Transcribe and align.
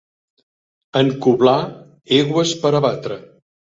Encoblar 1.01 1.55
egües 2.21 2.55
per 2.65 2.73
a 2.81 2.83
batre. 2.87 3.19